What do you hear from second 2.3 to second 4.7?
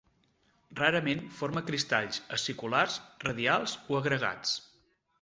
aciculars, radials o agregats.